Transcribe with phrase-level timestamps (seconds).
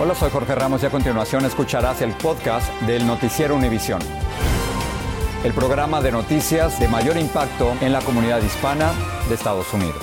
[0.00, 4.00] Hola, soy Jorge Ramos y a continuación escucharás el podcast del Noticiero Univisión.
[5.44, 8.92] El programa de noticias de mayor impacto en la comunidad hispana
[9.28, 10.02] de Estados Unidos.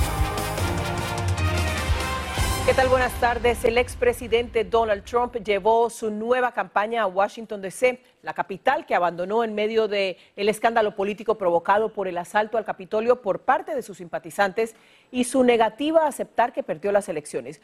[2.65, 2.87] ¿Qué tal?
[2.87, 3.65] Buenas tardes.
[3.65, 9.43] El expresidente Donald Trump llevó su nueva campaña a Washington, D.C., la capital que abandonó
[9.43, 13.81] en medio del el escándalo político provocado por el asalto al Capitolio por parte de
[13.81, 14.73] sus simpatizantes
[15.11, 17.59] y su negativa a aceptar que perdió las elecciones.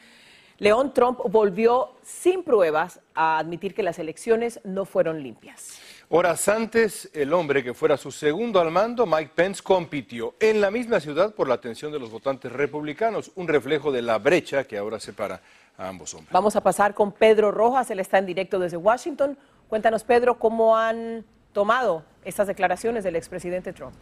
[0.58, 5.78] León Trump volvió sin pruebas a admitir que las elecciones no fueron limpias.
[6.08, 10.70] Horas antes, el hombre que fuera su segundo al mando, Mike Pence, compitió en la
[10.72, 14.76] misma ciudad por la atención de los votantes republicanos, un reflejo de la brecha que
[14.76, 15.40] ahora separa
[15.76, 16.32] a ambos hombres.
[16.32, 19.38] Vamos a pasar con Pedro Rojas, él está en directo desde Washington.
[19.68, 23.94] Cuéntanos, Pedro, cómo han tomado estas declaraciones del expresidente Trump.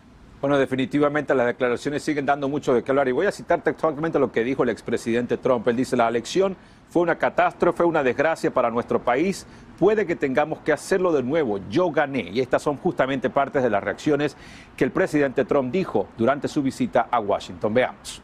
[0.47, 4.21] Bueno, definitivamente las declaraciones siguen dando mucho de qué hablar y voy a citar textualmente
[4.21, 5.67] lo que dijo el expresidente Trump.
[5.67, 6.57] Él dice, la elección
[6.89, 9.45] fue una catástrofe, una desgracia para nuestro país,
[9.77, 12.31] puede que tengamos que hacerlo de nuevo, yo gané.
[12.33, 14.37] Y estas son justamente partes de las reacciones
[14.77, 17.75] que el presidente Trump dijo durante su visita a Washington.
[17.75, 18.23] Veamos.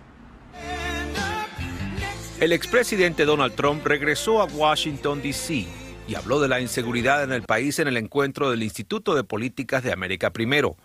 [2.38, 5.66] El expresidente Donald Trump regresó a Washington, D.C.
[6.06, 9.82] y habló de la inseguridad en el país en el encuentro del Instituto de Políticas
[9.82, 10.76] de América Primero.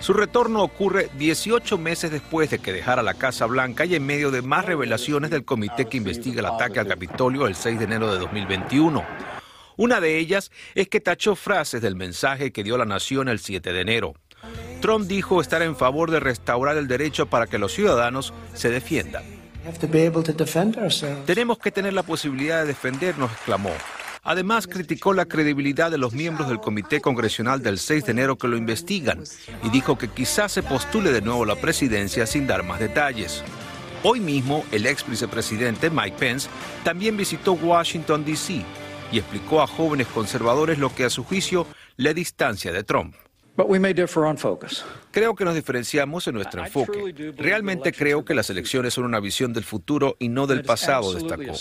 [0.00, 4.30] Su retorno ocurre 18 meses después de que dejara la Casa Blanca y en medio
[4.30, 8.12] de más revelaciones del comité que investiga el ataque al Capitolio el 6 de enero
[8.12, 9.04] de 2021.
[9.76, 13.72] Una de ellas es que tachó frases del mensaje que dio la nación el 7
[13.72, 14.14] de enero.
[14.80, 19.24] Trump dijo estar en favor de restaurar el derecho para que los ciudadanos se defiendan.
[21.26, 23.72] Tenemos que tener la posibilidad de defendernos, exclamó.
[24.28, 28.46] Además, criticó la credibilidad de los miembros del Comité Congresional del 6 de enero que
[28.46, 29.24] lo investigan
[29.62, 33.42] y dijo que quizás se postule de nuevo la presidencia sin dar más detalles.
[34.02, 36.50] Hoy mismo, el ex vicepresidente Mike Pence
[36.84, 38.62] también visitó Washington, D.C.
[39.10, 43.14] y explicó a jóvenes conservadores lo que a su juicio le distancia de Trump.
[45.10, 47.34] Creo que nos diferenciamos en nuestro enfoque.
[47.36, 51.54] Realmente creo que las elecciones son una visión del futuro y no del pasado, destacó.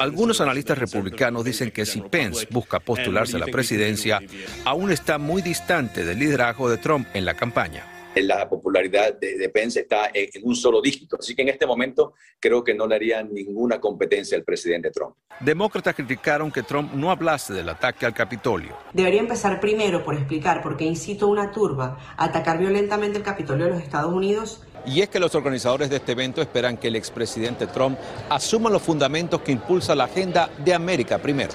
[0.00, 4.20] Algunos analistas republicanos dicen que si Pence busca postularse a la presidencia,
[4.64, 9.80] aún está muy distante del liderazgo de Trump en la campaña la popularidad de, Pence
[9.80, 11.16] está en, un solo dígito.
[11.18, 15.16] Así que en este momento creo que no le haría ninguna competencia al presidente Trump.
[15.40, 18.76] Demócratas criticaron que Trump no hablase del ataque al Capitolio.
[18.92, 23.66] Debería empezar primero por explicar por qué incitó una turba a atacar violentamente el Capitolio
[23.66, 24.62] de los Estados Unidos.
[24.86, 27.98] Y es que los organizadores de este evento esperan que el expresidente Trump
[28.30, 31.52] asuma los fundamentos que impulsa la agenda de América primero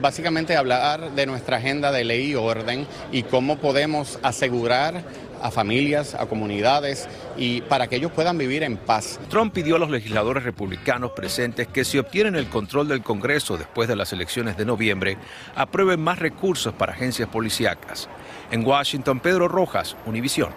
[0.00, 5.02] básicamente hablar de nuestra agenda de ley y orden y cómo podemos asegurar
[5.42, 9.20] a familias, a comunidades y para que ellos puedan vivir en paz.
[9.28, 13.88] Trump pidió a los legisladores republicanos presentes que si obtienen el control del Congreso después
[13.88, 15.18] de las elecciones de noviembre,
[15.54, 18.08] aprueben más recursos para agencias policíacas.
[18.50, 20.50] En Washington, Pedro Rojas, Univisión.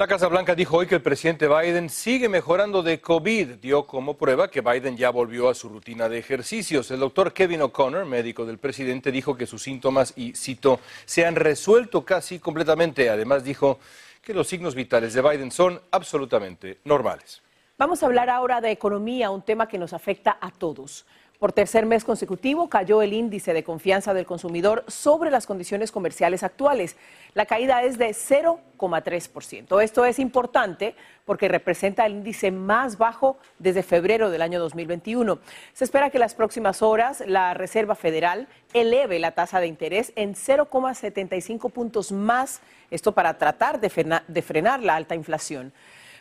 [0.00, 3.56] La Casa Blanca dijo hoy que el presidente Biden sigue mejorando de COVID.
[3.56, 6.90] Dio como prueba que Biden ya volvió a su rutina de ejercicios.
[6.90, 11.36] El doctor Kevin O'Connor, médico del presidente, dijo que sus síntomas, y cito, se han
[11.36, 13.10] resuelto casi completamente.
[13.10, 13.78] Además dijo
[14.22, 17.42] que los signos vitales de Biden son absolutamente normales.
[17.76, 21.04] Vamos a hablar ahora de economía, un tema que nos afecta a todos.
[21.40, 26.42] Por tercer mes consecutivo cayó el índice de confianza del consumidor sobre las condiciones comerciales
[26.42, 26.96] actuales.
[27.32, 29.82] La caída es de 0,3%.
[29.82, 35.38] Esto es importante porque representa el índice más bajo desde febrero del año 2021.
[35.72, 40.34] Se espera que las próximas horas la Reserva Federal eleve la tasa de interés en
[40.34, 42.60] 0,75 puntos más,
[42.90, 45.72] esto para tratar de de frenar la alta inflación.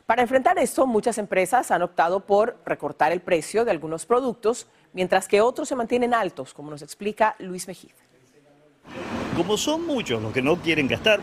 [0.10, 5.28] Para enfrentar esto, muchas empresas han optado por recortar el precio de algunos productos mientras
[5.28, 7.92] que otros se mantienen altos, como nos explica Luis Mejía.
[9.36, 11.20] Como son muchos los que no quieren gastar,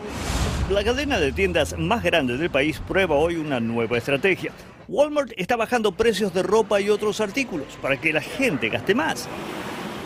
[0.69, 4.51] la cadena de tiendas más grande del país prueba hoy una nueva estrategia.
[4.87, 9.27] Walmart está bajando precios de ropa y otros artículos para que la gente gaste más.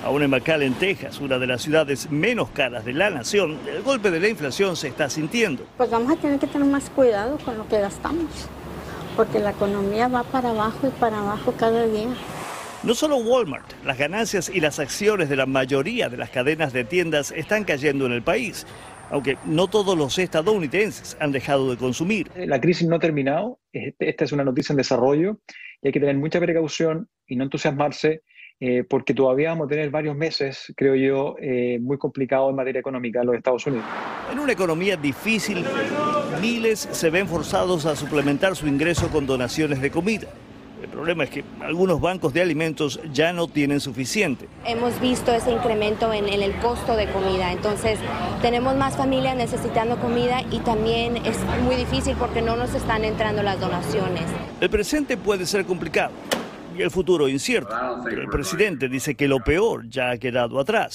[0.03, 4.09] Aún en McAllen, Texas, una de las ciudades menos caras de la nación, el golpe
[4.09, 5.63] de la inflación se está sintiendo.
[5.77, 8.25] Pues vamos a tener que tener más cuidado con lo que gastamos,
[9.15, 12.09] porque la economía va para abajo y para abajo cada día.
[12.83, 16.83] No solo Walmart, las ganancias y las acciones de la mayoría de las cadenas de
[16.83, 18.65] tiendas están cayendo en el país,
[19.11, 22.31] aunque no todos los estadounidenses han dejado de consumir.
[22.35, 25.37] La crisis no ha terminado, esta es una noticia en desarrollo
[25.79, 28.23] y hay que tener mucha precaución y no entusiasmarse
[28.59, 32.79] eh, porque todavía vamos a tener varios meses, creo yo, eh, muy complicados en materia
[32.79, 33.85] económica en los Estados Unidos.
[34.31, 35.63] En una economía difícil,
[36.41, 40.27] miles se ven forzados a suplementar su ingreso con donaciones de comida.
[40.91, 44.49] El problema es que algunos bancos de alimentos ya no tienen suficiente.
[44.65, 47.97] Hemos visto ese incremento en, en, el costo de comida, entonces
[48.41, 53.41] tenemos más familias necesitando comida y también es muy difícil porque no nos están entrando
[53.41, 54.23] las donaciones.
[54.59, 56.11] El presente puede ser complicado
[56.77, 57.73] y el futuro incierto,
[58.03, 60.93] pero el presidente dice que lo peor ya ha quedado atrás.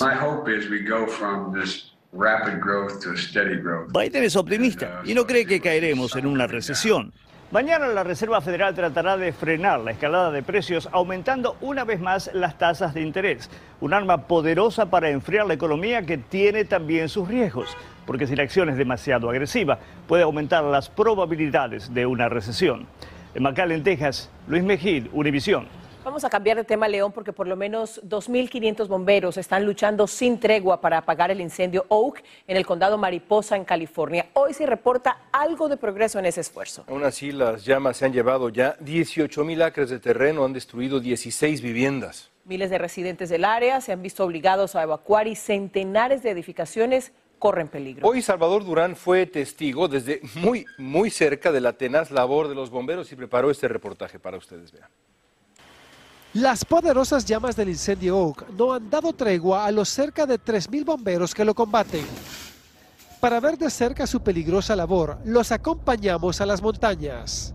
[3.89, 7.15] Biden es optimista y no cree que caeremos en una recesión.
[7.53, 12.29] Mañana la Reserva Federal tratará de frenar la escalada de precios aumentando una vez más
[12.35, 13.49] las tasas de interés,
[13.81, 18.43] un arma poderosa para enfriar la economía que tiene también sus riesgos, porque si la
[18.43, 19.79] acción es demasiado agresiva
[20.09, 22.89] puede aumentar las probabilidades de una recesión.
[23.37, 25.69] En McAllen, Texas, Luis Mejid, Univisión.
[26.07, 30.39] Vamos a cambiar de tema, León, porque por lo menos 2.500 bomberos están luchando sin
[30.39, 34.29] tregua para apagar el incendio Oak en el condado Mariposa, en California.
[34.35, 36.85] Hoy se reporta algo de progreso en ese esfuerzo.
[36.87, 41.61] Aún así, las llamas se han llevado ya 18.000 acres de terreno, han destruido 16
[41.61, 42.31] viviendas.
[42.45, 47.11] Miles de residentes del área se han visto obligados a evacuar y centenares de edificaciones
[47.41, 48.07] corren peligro.
[48.07, 52.71] Hoy Salvador Durán fue testigo desde muy, muy cerca de la tenaz labor de los
[52.71, 54.71] bomberos y preparó este reportaje para ustedes.
[54.71, 54.89] Vean.
[56.37, 60.85] Las poderosas llamas del incendio Oak no han dado tregua a los cerca de 3.000
[60.85, 62.05] bomberos que lo combaten.
[63.21, 67.55] Para ver de cerca su peligrosa labor, los acompañamos a las montañas.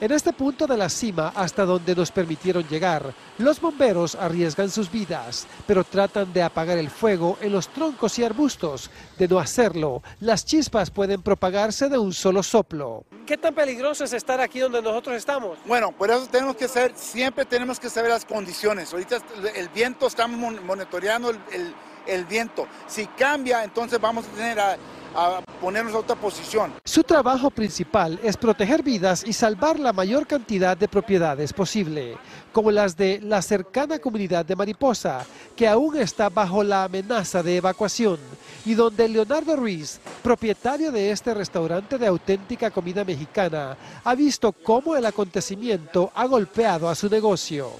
[0.00, 4.90] En este punto de la cima hasta donde nos permitieron llegar, los bomberos arriesgan sus
[4.90, 8.90] vidas, pero tratan de apagar el fuego en los troncos y arbustos.
[9.18, 13.04] De no hacerlo, las chispas pueden propagarse de un solo soplo.
[13.26, 15.58] ¿Qué tan peligroso es estar aquí donde nosotros estamos?
[15.66, 18.94] Bueno, por eso tenemos que saber, siempre tenemos que saber las condiciones.
[18.94, 19.18] Ahorita
[19.54, 21.74] el viento, estamos monitoreando el, el,
[22.06, 22.66] el viento.
[22.86, 24.78] Si cambia, entonces vamos a tener a
[25.14, 26.72] a ponernos a otra posición.
[26.84, 32.16] Su trabajo principal es proteger vidas y salvar la mayor cantidad de propiedades posible,
[32.52, 35.24] como las de la cercana comunidad de Mariposa,
[35.56, 38.18] que aún está bajo la amenaza de evacuación,
[38.64, 44.96] y donde Leonardo Ruiz, propietario de este restaurante de auténtica comida mexicana, ha visto cómo
[44.96, 47.70] el acontecimiento ha golpeado a su negocio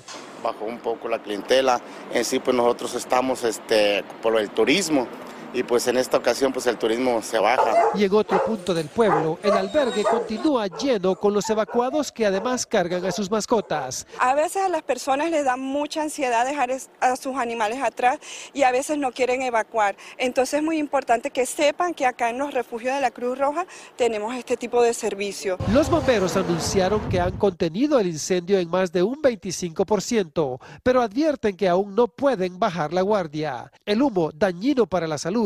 [0.43, 1.81] bajó un poco la clientela.
[2.13, 5.07] En sí, pues nosotros estamos este, por el turismo
[5.53, 7.93] y pues en esta ocasión pues el turismo se baja.
[7.95, 13.05] Llegó otro punto del pueblo, el albergue continúa lleno con los evacuados que además cargan
[13.05, 14.07] a sus mascotas.
[14.19, 16.71] A veces a las personas les da mucha ansiedad dejar
[17.01, 18.19] a sus animales atrás
[18.53, 19.97] y a veces no quieren evacuar.
[20.19, 23.67] Entonces es muy importante que sepan que acá en los refugios de la Cruz Roja
[23.97, 25.59] tenemos este tipo de servicio.
[25.73, 31.57] Los bomberos anunciaron que han contenido el incendio en más de un 25%, pero advierten
[31.57, 33.71] que aún no pueden bajar la guardia.
[33.85, 35.40] El humo dañino para la salud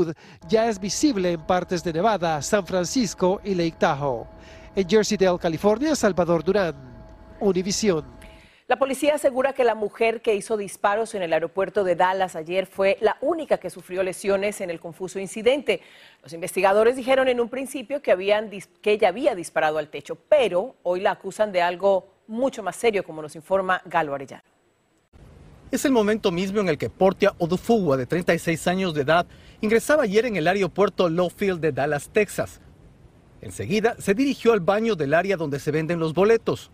[0.49, 4.27] ya es visible en partes de Nevada, San Francisco y Lake Tahoe.
[4.75, 6.75] En Jersey-Dale, California, Salvador Durán,
[7.41, 8.05] Univisión.
[8.67, 12.65] La policía asegura que la mujer que hizo disparos en el aeropuerto de Dallas ayer
[12.65, 15.83] fue la única que sufrió lesiones en el confuso incidente.
[16.23, 18.49] Los investigadores dijeron en un principio que, habían,
[18.81, 23.05] que ella había disparado al techo, pero hoy la acusan de algo mucho más serio,
[23.05, 24.43] como nos informa Galo Arellano.
[25.71, 29.27] Es el momento mismo en el que Portia Odufugua, de 36 años de edad,
[29.65, 32.61] ingresaba ayer en el aeropuerto Lowfield de Dallas, Texas.
[33.41, 36.71] Enseguida se dirigió al baño del área donde se venden los boletos.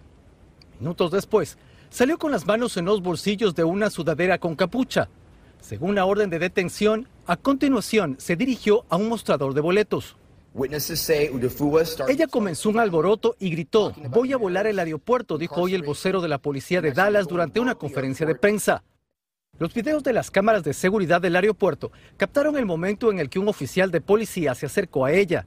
[0.78, 1.56] Minutos después,
[1.88, 5.08] salió con las manos en los bolsillos de una sudadera con capucha.
[5.60, 10.16] Según la orden de detención, a continuación se dirigió a un mostrador de boletos.
[12.08, 16.20] Ella comenzó un alboroto y gritó, voy a volar el aeropuerto, dijo hoy el vocero
[16.20, 18.82] de la policía de Dallas durante una conferencia de prensa.
[19.60, 23.38] Los videos de las cámaras de seguridad del aeropuerto captaron el momento en el que
[23.38, 25.46] un oficial de policía se acercó a ella.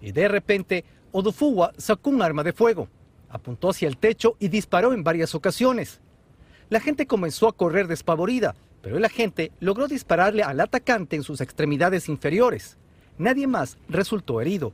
[0.00, 2.88] Y de repente, Odufuwa sacó un arma de fuego,
[3.28, 6.00] apuntó hacia el techo y disparó en varias ocasiones.
[6.70, 11.40] La gente comenzó a correr despavorida, pero el agente logró dispararle al atacante en sus
[11.40, 12.78] extremidades inferiores.
[13.16, 14.72] Nadie más resultó herido.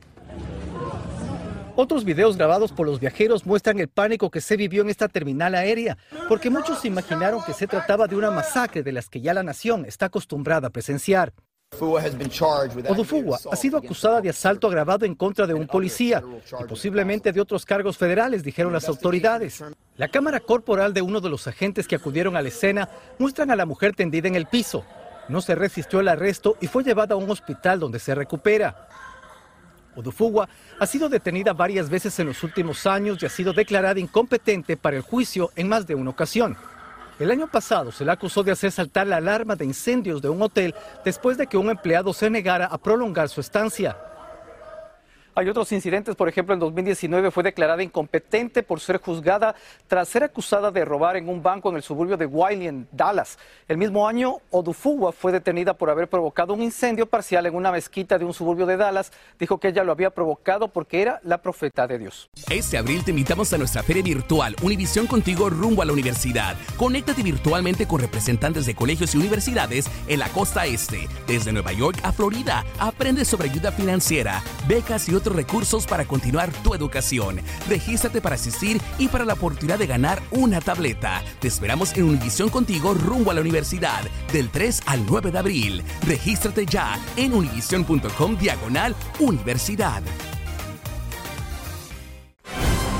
[1.81, 5.55] Otros videos grabados por los viajeros muestran el pánico que se vivió en esta terminal
[5.55, 9.33] aérea, porque muchos se imaginaron que se trataba de una masacre de las que ya
[9.33, 11.31] la nación está acostumbrada a presenciar.
[11.79, 16.21] Odufuwa ha sido acusada de asalto agravado en contra de un policía
[16.59, 19.63] y posiblemente de otros cargos federales, dijeron las autoridades.
[19.95, 23.55] La cámara corporal de uno de los agentes que acudieron a la escena muestran a
[23.55, 24.83] la mujer tendida en el piso.
[25.29, 28.89] No se resistió al arresto y fue llevada a un hospital donde se recupera.
[29.99, 30.47] Odufuwa
[30.79, 34.97] ha sido detenida varias veces en los últimos años y ha sido declarada incompetente para
[34.97, 36.57] el juicio en más de una ocasión.
[37.19, 40.41] El año pasado se le acusó de hacer saltar la alarma de incendios de un
[40.41, 43.97] hotel después de que un empleado se negara a prolongar su estancia.
[45.39, 49.55] Hay otros incidentes, por ejemplo, en 2019 fue declarada incompetente por ser juzgada
[49.87, 53.39] tras ser acusada de robar en un banco en el suburbio de Wiley, en Dallas.
[53.69, 58.17] El mismo año, Odufuwa fue detenida por haber provocado un incendio parcial en una mezquita
[58.17, 59.13] de un suburbio de Dallas.
[59.39, 62.29] Dijo que ella lo había provocado porque era la profeta de Dios.
[62.49, 66.57] Este abril te invitamos a nuestra feria virtual Univisión Contigo rumbo a la universidad.
[66.75, 71.97] Conéctate virtualmente con representantes de colegios y universidades en la costa este, desde Nueva York
[72.03, 72.65] a Florida.
[72.77, 77.41] Aprende sobre ayuda financiera, becas y otros recursos para continuar tu educación.
[77.67, 81.23] Regístrate para asistir y para la oportunidad de ganar una tableta.
[81.39, 85.83] Te esperamos en Univisión Contigo rumbo a la universidad del 3 al 9 de abril.
[86.05, 90.01] Regístrate ya en univision.com diagonal universidad.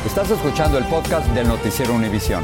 [0.05, 2.43] Estás escuchando el podcast del noticiero Univisión.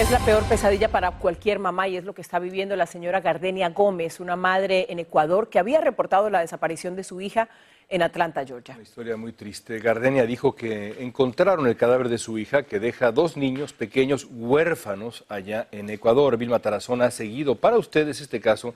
[0.00, 3.20] Es la peor pesadilla para cualquier mamá y es lo que está viviendo la señora
[3.20, 7.48] Gardenia Gómez, una madre en Ecuador que había reportado la desaparición de su hija
[7.88, 8.74] en Atlanta, Georgia.
[8.74, 9.78] Una historia muy triste.
[9.78, 15.24] Gardenia dijo que encontraron el cadáver de su hija que deja dos niños pequeños huérfanos
[15.28, 16.36] allá en Ecuador.
[16.36, 18.74] Vilma Tarazona ha seguido para ustedes este caso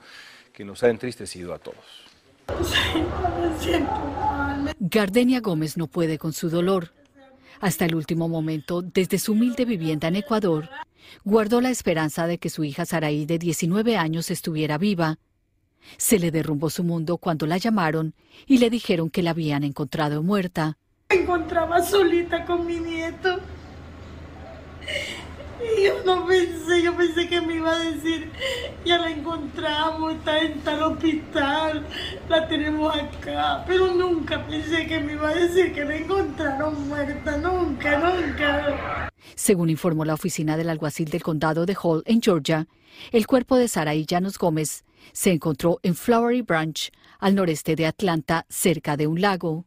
[0.53, 2.05] que nos ha entristecido a todos.
[4.79, 6.91] Gardenia Gómez no puede con su dolor.
[7.59, 10.67] Hasta el último momento, desde su humilde vivienda en Ecuador,
[11.23, 15.19] guardó la esperanza de que su hija Saraí, de 19 años, estuviera viva.
[15.97, 18.13] Se le derrumbó su mundo cuando la llamaron
[18.47, 20.77] y le dijeron que la habían encontrado muerta.
[21.09, 23.39] Me encontraba solita con mi nieto.
[25.61, 28.31] Y yo no pensé, yo pensé que me iba a decir,
[28.83, 31.85] ya la encontramos, está en tal hospital,
[32.27, 37.37] la tenemos acá, pero nunca pensé que me iba a decir que la encontraron muerta,
[37.37, 39.11] nunca, nunca.
[39.35, 42.67] Según informó la oficina del alguacil del condado de Hall en Georgia,
[43.11, 44.83] el cuerpo de Saraí Llanos Gómez
[45.13, 49.65] se encontró en Flowery Branch, al noreste de Atlanta, cerca de un lago.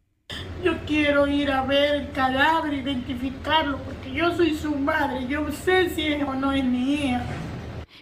[0.63, 5.91] Yo quiero ir a ver el cadáver, identificarlo, porque yo soy su madre, yo sé
[5.91, 7.25] si es o no es mi hija.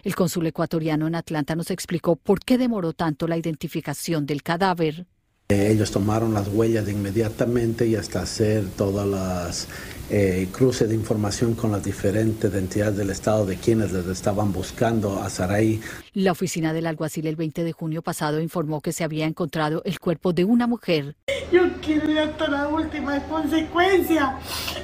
[0.03, 5.05] El cónsul ecuatoriano en Atlanta nos explicó por qué demoró tanto la identificación del cadáver.
[5.49, 9.67] Ellos tomaron las huellas de inmediatamente y hasta hacer todas las
[10.09, 15.21] eh, cruces de información con las diferentes entidades del Estado de quienes les estaban buscando
[15.21, 15.81] a Saraí.
[16.13, 19.99] La oficina del alguacil el 20 de junio pasado informó que se había encontrado el
[19.99, 21.15] cuerpo de una mujer.
[21.51, 24.39] Yo quiero ir hasta la última consecuencia.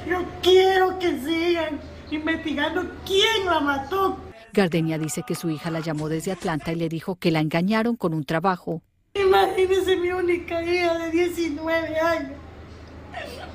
[0.08, 1.80] Yo quiero que sigan
[2.12, 4.18] investigando quién la mató.
[4.54, 7.96] Gardenia dice que su hija la llamó desde Atlanta y le dijo que la engañaron
[7.96, 8.82] con un trabajo.
[9.22, 12.38] Imagínese mi única hija de 19 años.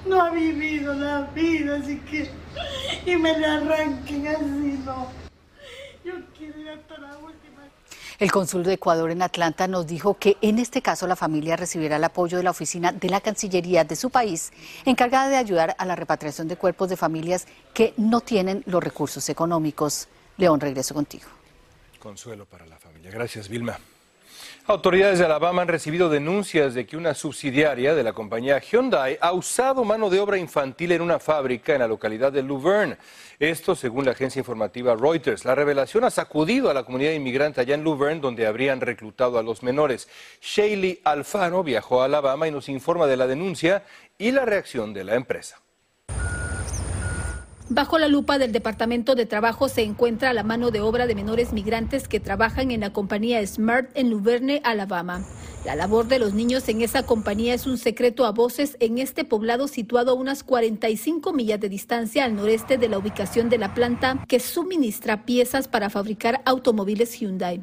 [0.06, 2.30] No ha vivido la vida, así que...
[3.06, 5.09] Y me la arranquen así, no.
[6.04, 7.62] Yo quiero ir hasta la última.
[8.18, 11.97] El cónsul de Ecuador en Atlanta nos dijo que en este caso la familia recibirá
[11.97, 14.52] el apoyo de la oficina de la Cancillería de su país,
[14.85, 19.28] encargada de ayudar a la repatriación de cuerpos de familias que no tienen los recursos
[19.28, 20.09] económicos.
[20.37, 21.28] León, regreso contigo.
[21.99, 23.11] Consuelo para la familia.
[23.11, 23.78] Gracias, Vilma.
[24.66, 29.35] Autoridades de Alabama han recibido denuncias de que una subsidiaria de la compañía Hyundai ha
[29.35, 32.97] usado mano de obra infantil en una fábrica en la localidad de Luverne.
[33.38, 35.44] Esto según la agencia informativa Reuters.
[35.44, 39.42] La revelación ha sacudido a la comunidad inmigrante allá en Luverne, donde habrían reclutado a
[39.42, 40.09] los menores.
[40.40, 43.83] Shaylee Alfano viajó a Alabama y nos informa de la denuncia
[44.16, 45.61] y la reacción de la empresa.
[47.75, 51.52] Bajo la lupa del Departamento de Trabajo se encuentra la mano de obra de menores
[51.52, 55.25] migrantes que trabajan en la compañía Smart en Luverne, Alabama.
[55.64, 59.25] La labor de los niños en esa compañía es un secreto a voces en este
[59.25, 63.75] poblado situado a unas 45 millas de distancia al noreste de la ubicación de la
[63.75, 67.61] planta que suministra piezas para fabricar automóviles Hyundai.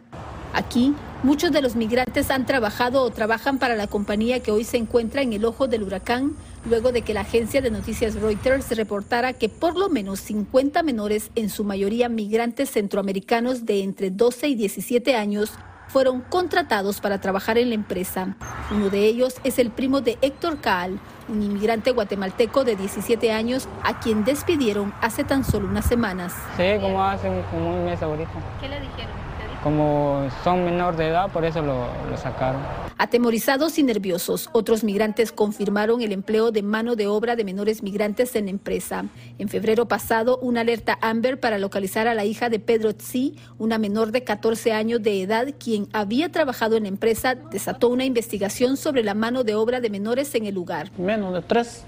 [0.53, 4.75] Aquí, muchos de los migrantes han trabajado o trabajan para la compañía que hoy se
[4.75, 9.33] encuentra en el ojo del huracán, luego de que la agencia de noticias Reuters reportara
[9.33, 14.55] que por lo menos 50 menores, en su mayoría migrantes centroamericanos de entre 12 y
[14.55, 15.53] 17 años,
[15.87, 18.37] fueron contratados para trabajar en la empresa.
[18.71, 23.67] Uno de ellos es el primo de Héctor Kahl, un inmigrante guatemalteco de 17 años
[23.83, 26.33] a quien despidieron hace tan solo unas semanas.
[26.55, 28.31] Sí, como hace como un mes ahorita.
[28.61, 29.20] ¿Qué le dijeron?
[29.63, 32.61] Como son menor de edad, por eso lo, lo sacaron.
[32.97, 38.35] Atemorizados y nerviosos, otros migrantes confirmaron el empleo de mano de obra de menores migrantes
[38.35, 39.05] en la empresa.
[39.39, 43.77] En febrero pasado, una alerta Amber para localizar a la hija de Pedro Tsi, una
[43.77, 48.77] menor de 14 años de edad, quien había trabajado en la empresa, desató una investigación
[48.77, 50.91] sobre la mano de obra de menores en el lugar.
[50.97, 51.85] Menos de tres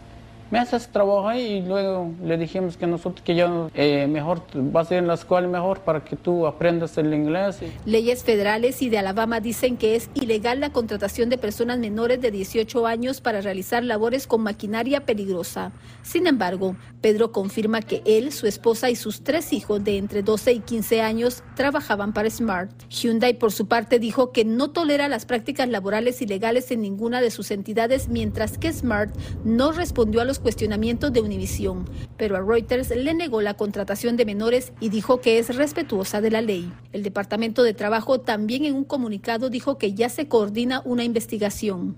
[0.54, 4.94] meses trabajó ahí y luego le dijimos que nosotros que yo eh, mejor vas a
[4.94, 7.58] ir en la escuela mejor para que tú aprendas el inglés.
[7.86, 12.30] Leyes federales y de Alabama dicen que es ilegal la contratación de personas menores de
[12.30, 15.72] 18 años para realizar labores con maquinaria peligrosa.
[16.04, 20.54] Sin embargo, Pedro confirma que él, su esposa y sus tres hijos de entre 12
[20.54, 22.70] y 15 años trabajaban para Smart.
[22.90, 27.32] Hyundai, por su parte, dijo que no tolera las prácticas laborales ilegales en ninguna de
[27.32, 32.92] sus entidades, mientras que Smart no respondió a los cuestionamientos de Univision, pero a Reuters
[32.92, 36.72] le negó la contratación de menores y dijo que es respetuosa de la ley.
[36.92, 41.96] El Departamento de Trabajo también en un comunicado dijo que ya se coordina una investigación.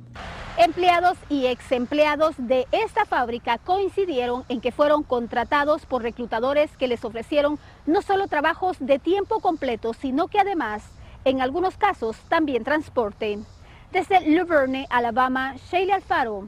[0.58, 6.88] Empleados y ex empleados de esta fábrica coincidieron en que fueron contratados por reclutadores que
[6.88, 10.84] les ofrecieron no solo trabajos de tiempo completo, sino que además,
[11.26, 13.40] en algunos casos, también transporte.
[13.92, 16.48] Desde Luverne, Alabama, Sheila Alfaro,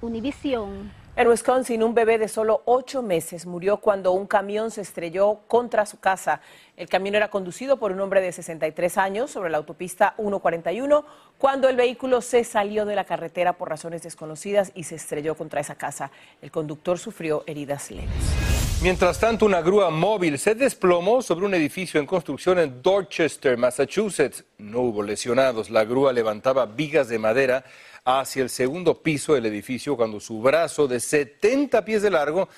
[0.00, 0.92] Univisión.
[1.18, 5.84] En Wisconsin, un bebé de solo ocho meses murió cuando un camión se estrelló contra
[5.84, 6.40] su casa.
[6.76, 11.04] El camión era conducido por un hombre de 63 años sobre la autopista 141
[11.36, 15.60] cuando el vehículo se salió de la carretera por razones desconocidas y se estrelló contra
[15.60, 16.12] esa casa.
[16.40, 18.57] El conductor sufrió heridas leves.
[18.80, 24.44] Mientras tanto, una grúa móvil se desplomó sobre un edificio en construcción en Dorchester, Massachusetts.
[24.58, 25.68] No hubo lesionados.
[25.68, 27.64] La grúa levantaba vigas de madera
[28.04, 32.48] hacia el segundo piso del edificio cuando su brazo de 70 pies de largo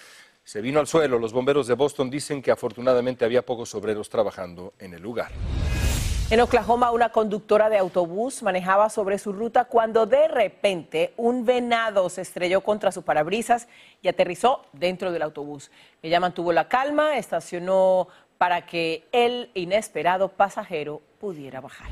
[0.44, 1.18] se vino al suelo.
[1.18, 5.32] Los bomberos de Boston dicen que afortunadamente había pocos obreros trabajando en el lugar.
[6.30, 12.08] En Oklahoma, una conductora de autobús manejaba sobre su ruta cuando de repente un venado
[12.08, 13.66] se estrelló contra su parabrisas
[14.00, 15.72] y aterrizó dentro del autobús.
[16.04, 18.06] Ella mantuvo la calma, estacionó
[18.38, 21.88] para que el inesperado pasajero pudiera bajar.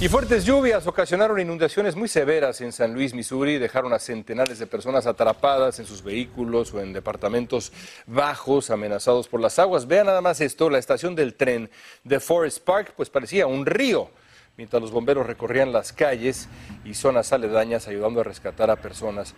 [0.00, 4.66] Y fuertes lluvias ocasionaron inundaciones muy severas en San Luis, Missouri, dejaron a centenares de
[4.66, 7.72] personas atrapadas en sus vehículos o en departamentos
[8.06, 9.86] bajos, amenazados por las aguas.
[9.86, 11.70] Vean nada más esto, la estación del tren
[12.02, 14.10] de Forest Park, pues parecía un río,
[14.56, 16.48] mientras los bomberos recorrían las calles
[16.84, 19.34] y zonas aledañas ayudando a rescatar a personas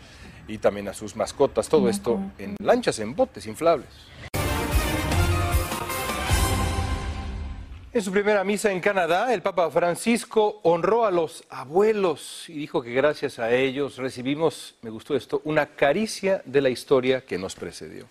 [0.49, 1.69] y también a sus mascotas.
[1.69, 3.89] Todo esto en lanchas, en botes inflables.
[7.97, 12.83] En su primera misa en Canadá, el Papa Francisco honró a los abuelos y dijo
[12.83, 17.55] que gracias a ellos recibimos, me gustó esto, una caricia de la historia que nos
[17.55, 18.05] precedió.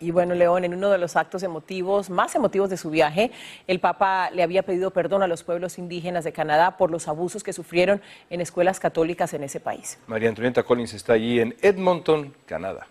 [0.00, 3.30] Y bueno, León, en uno de los actos emotivos, más emotivos de su viaje,
[3.68, 7.44] el Papa le había pedido perdón a los pueblos indígenas de Canadá por los abusos
[7.44, 10.00] que sufrieron en escuelas católicas en ese país.
[10.08, 12.88] María Antonieta Collins está allí en Edmonton, Canadá.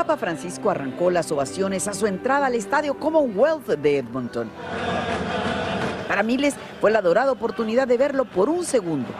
[0.00, 4.50] Papa Francisco arrancó las ovaciones a su entrada al estadio Commonwealth de Edmonton.
[6.08, 9.10] Para miles fue la dorada oportunidad de verlo por un segundo.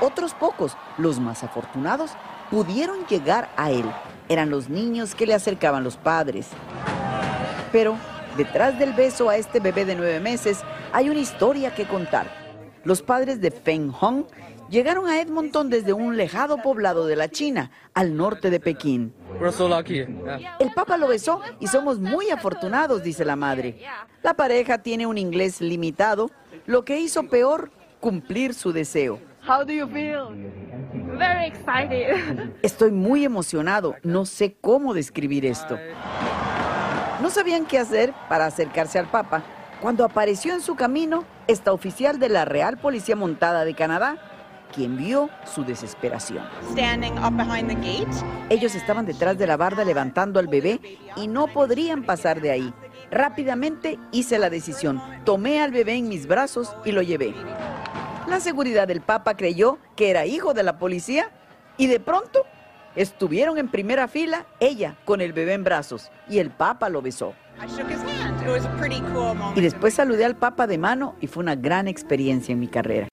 [0.00, 2.10] Otros pocos, los más afortunados,
[2.50, 3.84] pudieron llegar a él.
[4.28, 6.48] Eran los niños que le acercaban los padres.
[7.70, 7.94] Pero
[8.36, 12.26] detrás del beso a este bebé de nueve meses hay una historia que contar.
[12.82, 14.24] Los padres de Feng Hong
[14.70, 19.12] llegaron a Edmonton desde un lejado poblado de la China, al norte de Pekín.
[20.58, 23.80] El Papa lo besó y somos muy afortunados, dice la madre.
[24.22, 26.30] La pareja tiene un inglés limitado,
[26.66, 29.18] lo que hizo peor cumplir su deseo.
[29.46, 30.28] How do you feel?
[31.18, 32.52] Very excited.
[32.62, 35.78] Estoy muy emocionado, no sé cómo describir esto.
[37.22, 39.42] No sabían qué hacer para acercarse al Papa
[39.80, 44.29] cuando apareció en su camino esta oficial de la Real Policía Montada de Canadá,
[44.74, 46.44] quien vio su desesperación.
[48.48, 50.80] Ellos estaban detrás de la barda levantando al bebé
[51.16, 52.74] y no podrían pasar de ahí.
[53.10, 57.34] Rápidamente hice la decisión, tomé al bebé en mis brazos y lo llevé.
[58.28, 61.30] La seguridad del Papa creyó que era hijo de la policía
[61.76, 62.44] y de pronto
[62.94, 67.34] estuvieron en primera fila ella con el bebé en brazos y el Papa lo besó.
[69.56, 73.09] Y después saludé al Papa de mano y fue una gran experiencia en mi carrera.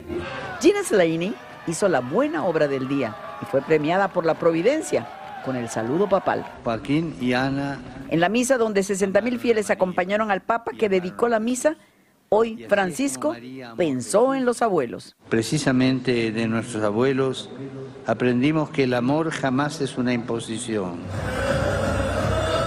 [0.59, 1.35] Gina Slaney
[1.67, 5.07] hizo la buena obra del día y fue premiada por la Providencia
[5.45, 6.45] con el saludo papal.
[6.63, 7.79] Joaquín y Ana.
[8.09, 11.77] En la misa donde 60 mil fieles acompañaron al Papa que dedicó la misa,
[12.29, 13.33] Hoy Francisco
[13.77, 15.15] pensó en los abuelos.
[15.29, 17.49] Precisamente de nuestros abuelos
[18.05, 20.97] aprendimos que el amor jamás es una imposición.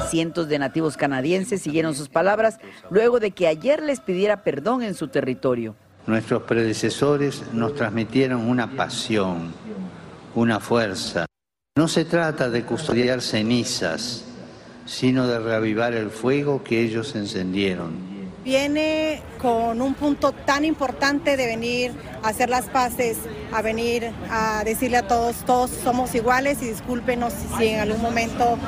[0.09, 4.95] Cientos de nativos canadienses siguieron sus palabras luego de que ayer les pidiera perdón en
[4.95, 5.77] su territorio.
[6.07, 9.53] Nuestros predecesores nos transmitieron una pasión,
[10.35, 11.27] una fuerza.
[11.77, 14.25] No se trata de custodiar cenizas,
[14.87, 18.11] sino de reavivar el fuego que ellos encendieron
[18.45, 23.19] viene con un punto tan importante de venir a hacer las paces,
[23.53, 28.59] a venir a decirle a todos, todos somos iguales y discúlpenos si en algún momento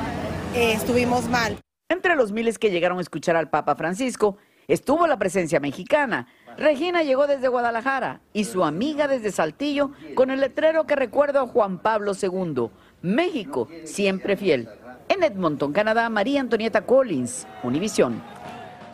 [0.55, 1.57] eh, estuvimos mal.
[1.89, 6.27] Entre los miles que llegaron a escuchar al Papa Francisco estuvo la presencia mexicana.
[6.57, 11.47] Regina llegó desde Guadalajara y su amiga desde Saltillo con el letrero que recuerda a
[11.47, 12.69] Juan Pablo II.
[13.01, 14.69] México, siempre fiel.
[15.09, 18.21] En Edmonton, Canadá, María Antonieta Collins, Univisión.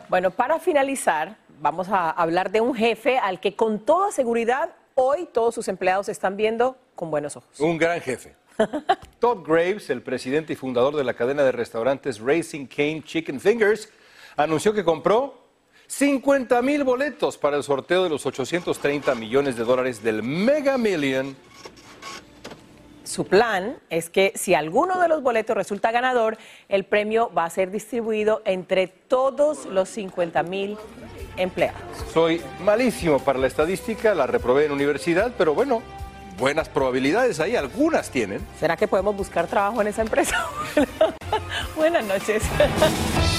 [0.09, 5.27] Bueno, para finalizar, vamos a hablar de un jefe al que con toda seguridad hoy
[5.31, 7.59] todos sus empleados están viendo con buenos ojos.
[7.59, 8.35] Un gran jefe.
[9.19, 13.89] Todd Graves, el presidente y fundador de la cadena de restaurantes Racing Cane Chicken Fingers,
[14.35, 15.48] anunció que compró
[15.89, 21.35] 50 mil boletos para el sorteo de los 830 millones de dólares del Mega Million
[23.09, 27.49] su plan es que si alguno de los boletos resulta ganador, el premio va a
[27.49, 30.77] ser distribuido entre todos los 50 mil
[31.35, 31.81] empleados.
[32.13, 35.81] Soy malísimo para la estadística, la reprobé en universidad, pero bueno,
[36.37, 38.45] buenas probabilidades ahí, algunas tienen.
[38.59, 40.45] ¿Será que podemos buscar trabajo en esa empresa?
[41.75, 42.43] Buenas noches.